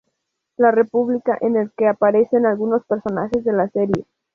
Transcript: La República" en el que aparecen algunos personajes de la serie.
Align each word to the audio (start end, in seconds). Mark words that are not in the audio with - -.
La 0.57 0.71
República" 0.71 1.37
en 1.41 1.55
el 1.57 1.71
que 1.73 1.87
aparecen 1.87 2.47
algunos 2.47 2.83
personajes 2.87 3.43
de 3.43 3.53
la 3.53 3.69
serie. 3.69 4.07